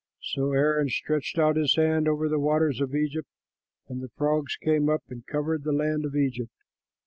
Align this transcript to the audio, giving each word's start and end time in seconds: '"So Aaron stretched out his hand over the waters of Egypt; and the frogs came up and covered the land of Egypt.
'"So 0.33 0.53
Aaron 0.53 0.89
stretched 0.89 1.37
out 1.37 1.57
his 1.57 1.75
hand 1.75 2.07
over 2.07 2.27
the 2.27 2.39
waters 2.39 2.81
of 2.81 2.95
Egypt; 2.95 3.29
and 3.87 4.01
the 4.01 4.09
frogs 4.17 4.57
came 4.57 4.89
up 4.89 5.03
and 5.09 5.23
covered 5.27 5.61
the 5.63 5.71
land 5.71 6.05
of 6.05 6.15
Egypt. 6.15 6.49